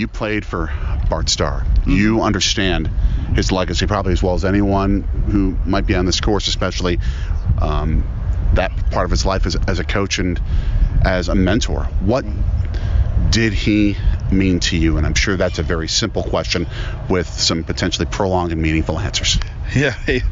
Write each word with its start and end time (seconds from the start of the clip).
You 0.00 0.06
played 0.06 0.46
for 0.46 0.70
Bart 1.10 1.28
Starr. 1.28 1.62
Mm-hmm. 1.62 1.90
You 1.90 2.22
understand 2.22 2.86
his 3.34 3.50
legacy 3.50 3.88
probably 3.88 4.12
as 4.12 4.22
well 4.22 4.34
as 4.34 4.44
anyone 4.44 5.02
who 5.02 5.58
might 5.68 5.88
be 5.88 5.96
on 5.96 6.06
this 6.06 6.20
course, 6.20 6.46
especially 6.46 7.00
um, 7.60 8.04
that 8.54 8.70
part 8.92 9.06
of 9.06 9.10
his 9.10 9.26
life 9.26 9.44
as, 9.44 9.56
as 9.66 9.80
a 9.80 9.84
coach 9.84 10.20
and 10.20 10.40
as 11.04 11.28
a 11.28 11.34
mentor. 11.34 11.82
What 11.98 12.24
did 13.30 13.52
he 13.52 13.96
mean 14.30 14.60
to 14.60 14.76
you? 14.76 14.98
And 14.98 15.04
I'm 15.04 15.14
sure 15.14 15.36
that's 15.36 15.58
a 15.58 15.64
very 15.64 15.88
simple 15.88 16.22
question 16.22 16.68
with 17.10 17.26
some 17.26 17.64
potentially 17.64 18.06
prolonged 18.06 18.52
and 18.52 18.62
meaningful 18.62 19.00
answers. 19.00 19.40
Yeah, 19.74 19.94
he, 20.06 20.22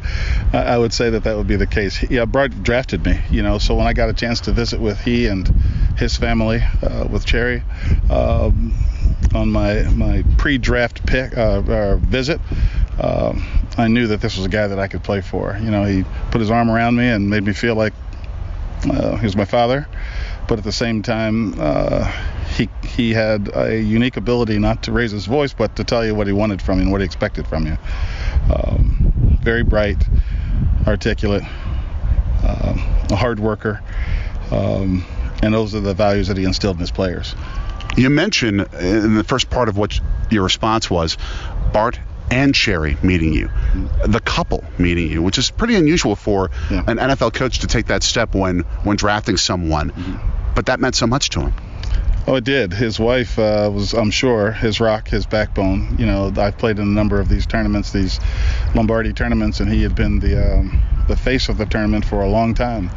I 0.53 0.77
would 0.77 0.93
say 0.93 1.09
that 1.09 1.25
that 1.25 1.35
would 1.35 1.47
be 1.47 1.57
the 1.57 1.67
case. 1.67 2.09
Yeah, 2.09 2.23
Bart 2.23 2.63
drafted 2.63 3.05
me, 3.05 3.19
you 3.29 3.43
know, 3.43 3.57
so 3.57 3.75
when 3.75 3.85
I 3.85 3.91
got 3.91 4.07
a 4.07 4.13
chance 4.13 4.39
to 4.41 4.53
visit 4.53 4.79
with 4.79 4.97
he 5.01 5.27
and 5.27 5.45
his 5.97 6.15
family, 6.15 6.61
uh, 6.81 7.05
with 7.11 7.25
Cherry, 7.25 7.63
um, 8.09 8.73
on 9.37 9.51
my 9.51 9.83
my 9.91 10.23
pre-draft 10.37 11.05
pick 11.05 11.37
uh, 11.37 11.61
uh, 11.67 11.95
visit, 11.97 12.41
uh, 12.99 13.33
I 13.77 13.87
knew 13.87 14.07
that 14.07 14.21
this 14.21 14.35
was 14.35 14.45
a 14.45 14.49
guy 14.49 14.67
that 14.67 14.79
I 14.79 14.87
could 14.87 15.03
play 15.03 15.21
for. 15.21 15.57
You 15.61 15.71
know, 15.71 15.83
he 15.83 16.03
put 16.31 16.41
his 16.41 16.51
arm 16.51 16.69
around 16.69 16.95
me 16.95 17.07
and 17.07 17.29
made 17.29 17.43
me 17.43 17.53
feel 17.53 17.75
like 17.75 17.93
uh, 18.91 19.15
he 19.17 19.25
was 19.25 19.35
my 19.35 19.45
father, 19.45 19.87
but 20.47 20.57
at 20.57 20.63
the 20.63 20.71
same 20.71 21.01
time, 21.01 21.53
uh, 21.59 22.11
he 22.55 22.69
he 22.83 23.13
had 23.13 23.51
a 23.55 23.79
unique 23.79 24.17
ability 24.17 24.57
not 24.57 24.83
to 24.83 24.91
raise 24.91 25.11
his 25.11 25.25
voice, 25.25 25.53
but 25.53 25.75
to 25.75 25.83
tell 25.83 26.05
you 26.05 26.15
what 26.15 26.27
he 26.27 26.33
wanted 26.33 26.61
from 26.61 26.79
you 26.79 26.83
and 26.83 26.91
what 26.91 27.01
he 27.01 27.05
expected 27.05 27.47
from 27.47 27.67
you. 27.67 27.77
Um, 28.53 29.13
very 29.41 29.63
bright, 29.63 30.03
articulate, 30.87 31.43
um, 32.43 32.79
a 33.11 33.15
hard 33.15 33.39
worker. 33.39 33.81
Um, 34.51 35.05
and 35.43 35.53
those 35.53 35.75
are 35.75 35.79
the 35.79 35.93
values 35.93 36.29
that 36.29 36.37
he 36.37 36.45
instilled 36.45 36.77
in 36.77 36.81
his 36.81 36.91
players. 36.91 37.35
You 37.97 38.09
mentioned 38.09 38.61
in 38.79 39.15
the 39.15 39.23
first 39.23 39.49
part 39.49 39.69
of 39.69 39.77
what 39.77 39.99
your 40.29 40.43
response 40.43 40.89
was, 40.89 41.17
Bart 41.73 41.99
and 42.29 42.53
Cherry 42.53 42.97
meeting 43.01 43.33
you, 43.33 43.49
the 44.05 44.19
couple 44.19 44.63
meeting 44.77 45.09
you, 45.09 45.21
which 45.21 45.37
is 45.37 45.49
pretty 45.49 45.75
unusual 45.75 46.15
for 46.15 46.51
yeah. 46.69 46.83
an 46.87 46.97
NFL 46.97 47.33
coach 47.33 47.59
to 47.59 47.67
take 47.67 47.87
that 47.87 48.03
step 48.03 48.35
when 48.35 48.59
when 48.83 48.97
drafting 48.97 49.37
someone. 49.37 49.91
Mm-hmm. 49.91 50.53
But 50.53 50.67
that 50.67 50.79
meant 50.79 50.95
so 50.95 51.07
much 51.07 51.29
to 51.31 51.41
him. 51.41 51.53
Oh, 52.29 52.35
it 52.35 52.43
did. 52.43 52.73
His 52.73 52.99
wife 52.99 53.39
uh, 53.39 53.71
was, 53.73 53.93
I'm 53.93 54.11
sure, 54.11 54.51
his 54.51 54.81
rock, 54.81 55.07
his 55.07 55.25
backbone. 55.25 55.95
You 55.97 56.05
know, 56.05 56.33
I've 56.35 56.57
played 56.57 56.77
in 56.77 56.83
a 56.83 56.91
number 56.91 57.21
of 57.21 57.29
these 57.29 57.47
tournaments, 57.47 57.93
these 57.93 58.19
Lombardi 58.75 59.13
tournaments, 59.13 59.61
and 59.61 59.71
he 59.71 59.81
had 59.81 59.95
been 59.95 60.19
the 60.19 60.57
um, 60.57 60.81
the 61.07 61.15
face 61.15 61.47
of 61.47 61.57
the 61.57 61.65
tournament 61.65 62.03
for 62.03 62.21
a 62.21 62.27
long 62.27 62.53
time, 62.53 62.89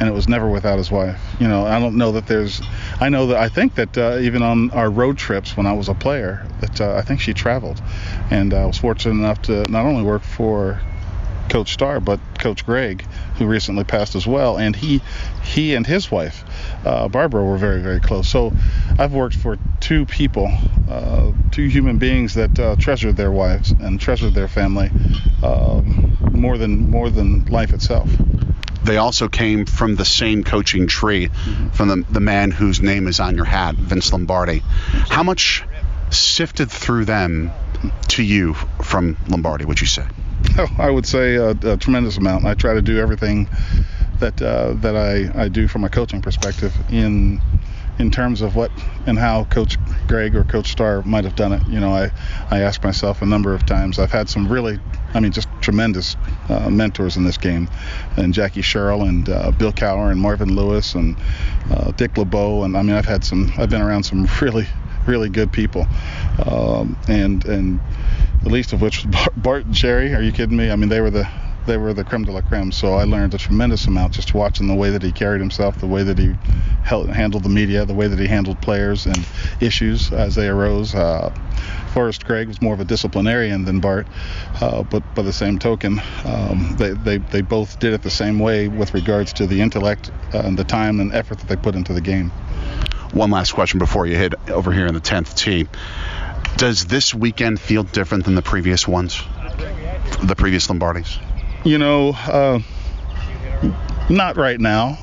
and 0.00 0.08
it 0.08 0.12
was 0.12 0.26
never 0.26 0.48
without 0.48 0.78
his 0.78 0.90
wife. 0.90 1.20
You 1.38 1.48
know, 1.48 1.66
I 1.66 1.78
don't 1.78 1.96
know 1.96 2.12
that 2.12 2.28
there's. 2.28 2.62
I 2.98 3.10
know 3.10 3.26
that 3.26 3.36
I 3.36 3.50
think 3.50 3.74
that 3.74 3.98
uh, 3.98 4.20
even 4.22 4.42
on 4.42 4.70
our 4.70 4.90
road 4.90 5.18
trips 5.18 5.54
when 5.54 5.66
I 5.66 5.74
was 5.74 5.90
a 5.90 5.94
player, 5.94 6.46
that 6.60 6.80
uh, 6.80 6.94
I 6.96 7.02
think 7.02 7.20
she 7.20 7.34
traveled, 7.34 7.82
and 8.30 8.54
I 8.54 8.64
was 8.64 8.78
fortunate 8.78 9.12
enough 9.12 9.42
to 9.42 9.70
not 9.70 9.84
only 9.84 10.02
work 10.02 10.22
for 10.22 10.80
Coach 11.50 11.74
Starr, 11.74 12.00
but 12.00 12.20
Coach 12.38 12.64
Gregg, 12.64 13.04
who 13.38 13.46
recently 13.46 13.84
passed 13.84 14.14
as 14.14 14.26
well, 14.26 14.58
and 14.58 14.74
he 14.76 15.00
he 15.42 15.74
and 15.74 15.86
his 15.86 16.10
wife, 16.10 16.44
uh, 16.84 17.08
Barbara, 17.08 17.44
were 17.44 17.56
very 17.56 17.80
very 17.80 18.00
close. 18.00 18.28
So 18.28 18.52
I've 18.98 19.12
worked 19.12 19.36
for 19.36 19.58
two 19.80 20.06
people, 20.06 20.50
uh, 20.90 21.32
two 21.50 21.68
human 21.68 21.98
beings 21.98 22.34
that 22.34 22.58
uh, 22.58 22.76
treasured 22.76 23.16
their 23.16 23.30
wives 23.30 23.70
and 23.70 24.00
treasured 24.00 24.34
their 24.34 24.48
family 24.48 24.90
um, 25.42 26.16
more 26.32 26.58
than 26.58 26.90
more 26.90 27.10
than 27.10 27.46
life 27.46 27.72
itself. 27.72 28.10
They 28.84 28.96
also 28.96 29.28
came 29.28 29.66
from 29.66 29.96
the 29.96 30.04
same 30.04 30.44
coaching 30.44 30.86
tree, 30.86 31.28
mm-hmm. 31.28 31.68
from 31.70 31.88
the, 31.88 32.04
the 32.10 32.20
man 32.20 32.50
whose 32.50 32.80
name 32.80 33.06
is 33.06 33.20
on 33.20 33.36
your 33.36 33.44
hat, 33.44 33.74
Vince 33.74 34.12
Lombardi. 34.12 34.62
How 34.64 35.22
much 35.22 35.64
sifted 36.10 36.70
through 36.70 37.04
them 37.04 37.50
to 38.08 38.22
you 38.22 38.54
from 38.54 39.16
Lombardi, 39.28 39.64
would 39.64 39.80
you 39.80 39.86
say? 39.86 40.04
I 40.78 40.90
would 40.90 41.06
say 41.06 41.36
a, 41.36 41.50
a, 41.50 41.76
tremendous 41.76 42.16
amount. 42.16 42.44
I 42.44 42.54
try 42.54 42.74
to 42.74 42.82
do 42.82 42.98
everything 42.98 43.48
that 44.18 44.40
uh, 44.42 44.74
that 44.74 44.96
I, 44.96 45.44
I 45.44 45.48
do 45.48 45.68
from 45.68 45.84
a 45.84 45.88
coaching 45.88 46.20
perspective 46.20 46.74
in 46.90 47.40
in 47.98 48.10
terms 48.10 48.40
of 48.42 48.54
what 48.56 48.70
and 49.06 49.18
how 49.18 49.44
Coach 49.44 49.76
Gregg 50.06 50.34
or 50.34 50.44
Coach 50.44 50.70
Starr 50.70 51.02
might 51.02 51.24
have 51.24 51.36
done 51.36 51.52
it. 51.52 51.66
You 51.68 51.78
know, 51.78 51.92
I 51.92 52.10
I 52.50 52.60
ask 52.60 52.82
myself 52.82 53.22
a 53.22 53.26
number 53.26 53.54
of 53.54 53.66
times. 53.66 53.98
I've 53.98 54.10
had 54.10 54.28
some 54.28 54.48
really, 54.48 54.80
I 55.14 55.20
mean, 55.20 55.32
just 55.32 55.48
tremendous 55.60 56.16
uh, 56.48 56.68
mentors 56.70 57.16
in 57.16 57.24
this 57.24 57.38
game, 57.38 57.68
and 58.16 58.34
Jackie 58.34 58.62
Sherrill 58.62 59.02
and 59.02 59.28
uh, 59.28 59.52
Bill 59.52 59.72
Cowher 59.72 60.10
and 60.10 60.20
Marvin 60.20 60.56
Lewis 60.56 60.94
and 60.94 61.16
uh, 61.70 61.92
Dick 61.92 62.16
LeBeau, 62.16 62.64
and 62.64 62.76
I 62.76 62.82
mean, 62.82 62.96
I've 62.96 63.06
had 63.06 63.24
some. 63.24 63.52
I've 63.58 63.70
been 63.70 63.82
around 63.82 64.04
some 64.04 64.26
really 64.40 64.66
really 65.06 65.28
good 65.28 65.52
people, 65.52 65.86
um, 66.44 66.96
and 67.08 67.44
and 67.46 67.80
the 68.48 68.54
least 68.54 68.72
of 68.72 68.80
which 68.80 69.04
was 69.04 69.28
Bart 69.36 69.66
and 69.66 69.74
Cherry. 69.74 70.14
Are 70.14 70.22
you 70.22 70.32
kidding 70.32 70.56
me? 70.56 70.70
I 70.70 70.76
mean, 70.76 70.88
they 70.88 71.02
were 71.02 71.10
the 71.10 71.28
they 71.66 71.76
were 71.76 71.92
the 71.92 72.02
creme 72.02 72.24
de 72.24 72.32
la 72.32 72.40
creme. 72.40 72.72
So 72.72 72.94
I 72.94 73.04
learned 73.04 73.34
a 73.34 73.38
tremendous 73.38 73.86
amount 73.86 74.14
just 74.14 74.32
watching 74.32 74.68
the 74.68 74.74
way 74.74 74.88
that 74.88 75.02
he 75.02 75.12
carried 75.12 75.40
himself, 75.40 75.78
the 75.80 75.86
way 75.86 76.02
that 76.02 76.16
he 76.16 76.34
held, 76.82 77.10
handled 77.10 77.42
the 77.42 77.50
media, 77.50 77.84
the 77.84 77.92
way 77.92 78.08
that 78.08 78.18
he 78.18 78.26
handled 78.26 78.58
players 78.62 79.04
and 79.04 79.26
issues 79.60 80.10
as 80.10 80.34
they 80.34 80.48
arose. 80.48 80.94
Uh, 80.94 81.30
Forrest 81.92 82.24
Gregg 82.24 82.48
was 82.48 82.62
more 82.62 82.72
of 82.72 82.80
a 82.80 82.86
disciplinarian 82.86 83.66
than 83.66 83.80
Bart, 83.80 84.06
uh, 84.62 84.82
but 84.82 85.02
by 85.14 85.20
the 85.20 85.32
same 85.32 85.58
token, 85.58 86.00
um, 86.24 86.74
they, 86.78 86.92
they, 86.92 87.18
they 87.18 87.42
both 87.42 87.78
did 87.78 87.92
it 87.92 88.00
the 88.00 88.08
same 88.08 88.38
way 88.38 88.68
with 88.68 88.94
regards 88.94 89.34
to 89.34 89.46
the 89.46 89.60
intellect 89.60 90.10
uh, 90.32 90.38
and 90.38 90.58
the 90.58 90.64
time 90.64 91.00
and 91.00 91.12
effort 91.12 91.38
that 91.40 91.48
they 91.48 91.56
put 91.56 91.74
into 91.74 91.92
the 91.92 92.00
game. 92.00 92.30
One 93.12 93.30
last 93.30 93.52
question 93.52 93.78
before 93.78 94.06
you 94.06 94.16
hit 94.16 94.32
over 94.48 94.72
here 94.72 94.86
in 94.86 94.94
the 94.94 95.00
10th 95.00 95.36
tee. 95.36 95.66
Does 96.58 96.86
this 96.86 97.14
weekend 97.14 97.60
feel 97.60 97.84
different 97.84 98.24
than 98.24 98.34
the 98.34 98.42
previous 98.42 98.88
ones? 98.88 99.22
The 100.24 100.34
previous 100.36 100.66
Lombardis? 100.66 101.22
You 101.64 101.78
know, 101.78 102.08
uh, 102.08 102.58
not 104.10 104.36
right 104.36 104.58
now. 104.58 104.98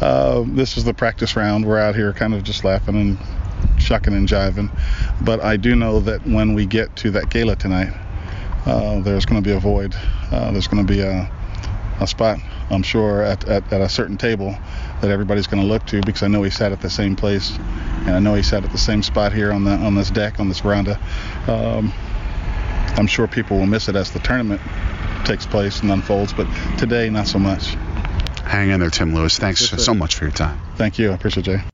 Uh, 0.00 0.42
this 0.44 0.76
is 0.76 0.82
the 0.82 0.92
practice 0.92 1.36
round. 1.36 1.64
We're 1.64 1.78
out 1.78 1.94
here 1.94 2.12
kind 2.12 2.34
of 2.34 2.42
just 2.42 2.64
laughing 2.64 2.96
and 2.96 3.80
shucking 3.80 4.12
and 4.12 4.26
jiving. 4.26 4.76
But 5.24 5.40
I 5.40 5.56
do 5.56 5.76
know 5.76 6.00
that 6.00 6.26
when 6.26 6.54
we 6.54 6.66
get 6.66 6.96
to 6.96 7.12
that 7.12 7.30
gala 7.30 7.54
tonight, 7.54 7.94
uh, 8.66 9.00
there's 9.00 9.24
going 9.24 9.40
to 9.40 9.48
be 9.48 9.54
a 9.54 9.60
void. 9.60 9.94
Uh, 10.32 10.50
there's 10.50 10.66
going 10.66 10.84
to 10.84 10.92
be 10.92 11.00
a, 11.02 11.30
a 12.00 12.08
spot, 12.08 12.40
I'm 12.70 12.82
sure, 12.82 13.22
at, 13.22 13.46
at, 13.46 13.72
at 13.72 13.80
a 13.80 13.88
certain 13.88 14.16
table 14.16 14.56
that 15.00 15.12
everybody's 15.12 15.46
going 15.46 15.62
to 15.62 15.68
look 15.68 15.86
to 15.86 16.00
because 16.00 16.24
I 16.24 16.26
know 16.26 16.42
he 16.42 16.50
sat 16.50 16.72
at 16.72 16.80
the 16.80 16.90
same 16.90 17.14
place, 17.14 17.56
and 18.08 18.16
I 18.16 18.20
know 18.20 18.34
he 18.34 18.42
sat 18.42 18.64
at 18.64 18.72
the 18.72 18.78
same 18.78 19.02
spot 19.02 19.32
here 19.32 19.52
on 19.52 19.64
the 19.64 19.70
on 19.70 19.94
this 19.94 20.10
deck 20.10 20.40
on 20.40 20.48
this 20.48 20.60
veranda. 20.60 20.98
Um, 21.46 21.92
I'm 22.96 23.06
sure 23.06 23.28
people 23.28 23.58
will 23.58 23.66
miss 23.66 23.88
it 23.88 23.96
as 23.96 24.10
the 24.10 24.18
tournament 24.18 24.60
takes 25.24 25.46
place 25.46 25.82
and 25.82 25.90
unfolds, 25.90 26.32
but 26.32 26.48
today 26.78 27.10
not 27.10 27.28
so 27.28 27.38
much. 27.38 27.76
Hang 28.44 28.70
in 28.70 28.80
there, 28.80 28.90
Tim 28.90 29.14
Lewis. 29.14 29.38
Thanks 29.38 29.70
yes, 29.70 29.84
so 29.84 29.94
much 29.94 30.14
for 30.14 30.24
your 30.24 30.32
time. 30.32 30.58
Thank 30.76 30.98
you. 30.98 31.10
I 31.10 31.14
appreciate 31.14 31.46
it, 31.46 31.58
Jay. 31.58 31.62